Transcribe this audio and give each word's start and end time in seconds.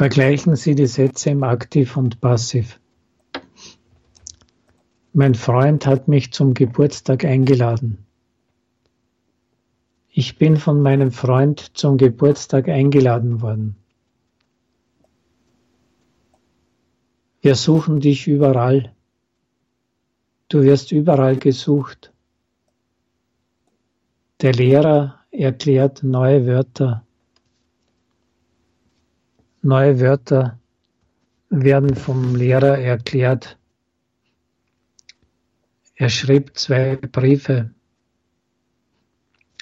Vergleichen 0.00 0.56
Sie 0.56 0.74
die 0.74 0.86
Sätze 0.86 1.28
im 1.28 1.42
Aktiv 1.42 1.94
und 1.98 2.22
Passiv. 2.22 2.80
Mein 5.12 5.34
Freund 5.34 5.86
hat 5.86 6.08
mich 6.08 6.32
zum 6.32 6.54
Geburtstag 6.54 7.26
eingeladen. 7.26 8.06
Ich 10.08 10.38
bin 10.38 10.56
von 10.56 10.80
meinem 10.80 11.12
Freund 11.12 11.76
zum 11.76 11.98
Geburtstag 11.98 12.70
eingeladen 12.70 13.42
worden. 13.42 13.76
Wir 17.42 17.54
suchen 17.54 18.00
dich 18.00 18.26
überall. 18.26 18.94
Du 20.48 20.62
wirst 20.62 20.92
überall 20.92 21.36
gesucht. 21.36 22.10
Der 24.40 24.54
Lehrer 24.54 25.20
erklärt 25.30 26.02
neue 26.02 26.46
Wörter. 26.46 27.04
Neue 29.62 30.00
Wörter 30.00 30.58
werden 31.50 31.94
vom 31.94 32.34
Lehrer 32.34 32.78
erklärt. 32.78 33.58
Er 35.96 36.08
schrieb 36.08 36.56
zwei 36.56 36.96
Briefe. 36.96 37.70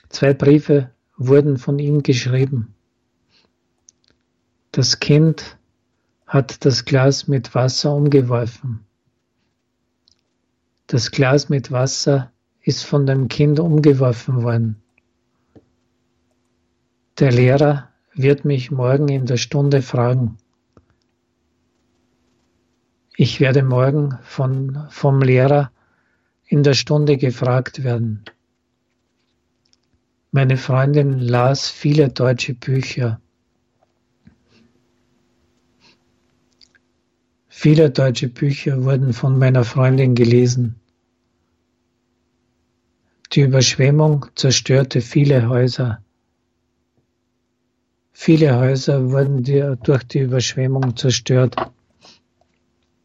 Zwei 0.08 0.34
Briefe 0.34 0.92
wurden 1.16 1.58
von 1.58 1.80
ihm 1.80 2.04
geschrieben. 2.04 2.74
Das 4.70 5.00
Kind 5.00 5.58
hat 6.28 6.64
das 6.64 6.84
Glas 6.84 7.26
mit 7.26 7.56
Wasser 7.56 7.92
umgeworfen. 7.92 8.84
Das 10.86 11.10
Glas 11.10 11.48
mit 11.48 11.72
Wasser 11.72 12.30
ist 12.60 12.84
von 12.84 13.04
dem 13.04 13.26
Kind 13.26 13.58
umgeworfen 13.58 14.44
worden. 14.44 14.80
Der 17.18 17.32
Lehrer 17.32 17.88
wird 18.14 18.44
mich 18.44 18.70
morgen 18.70 19.08
in 19.08 19.26
der 19.26 19.36
Stunde 19.36 19.82
fragen. 19.82 20.38
Ich 23.16 23.40
werde 23.40 23.62
morgen 23.62 24.18
von, 24.22 24.86
vom 24.90 25.22
Lehrer 25.22 25.72
in 26.46 26.62
der 26.62 26.74
Stunde 26.74 27.16
gefragt 27.16 27.82
werden. 27.82 28.24
Meine 30.30 30.56
Freundin 30.56 31.18
las 31.18 31.68
viele 31.68 32.10
deutsche 32.10 32.54
Bücher. 32.54 33.20
Viele 37.48 37.90
deutsche 37.90 38.28
Bücher 38.28 38.84
wurden 38.84 39.12
von 39.12 39.36
meiner 39.36 39.64
Freundin 39.64 40.14
gelesen. 40.14 40.76
Die 43.32 43.40
Überschwemmung 43.40 44.26
zerstörte 44.36 45.00
viele 45.00 45.48
Häuser. 45.48 46.02
Viele 48.28 48.58
Häuser 48.58 49.10
wurden 49.10 49.42
durch 49.84 50.04
die 50.04 50.18
Überschwemmung 50.18 50.94
zerstört. 50.94 51.56